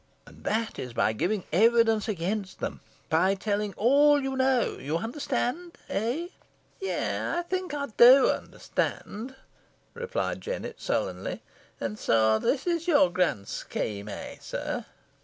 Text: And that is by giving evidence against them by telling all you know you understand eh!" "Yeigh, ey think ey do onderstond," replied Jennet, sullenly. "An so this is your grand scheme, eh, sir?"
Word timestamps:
And 0.25 0.43
that 0.45 0.79
is 0.79 0.93
by 0.93 1.13
giving 1.13 1.43
evidence 1.53 2.07
against 2.07 2.59
them 2.59 2.81
by 3.07 3.35
telling 3.35 3.75
all 3.77 4.19
you 4.19 4.35
know 4.35 4.79
you 4.79 4.97
understand 4.97 5.77
eh!" 5.89 6.29
"Yeigh, 6.81 7.37
ey 7.37 7.43
think 7.47 7.71
ey 7.75 7.85
do 7.97 8.31
onderstond," 8.31 9.35
replied 9.93 10.41
Jennet, 10.41 10.81
sullenly. 10.81 11.43
"An 11.79 11.97
so 11.97 12.39
this 12.39 12.65
is 12.65 12.87
your 12.87 13.11
grand 13.11 13.47
scheme, 13.47 14.09
eh, 14.09 14.37
sir?" 14.39 14.85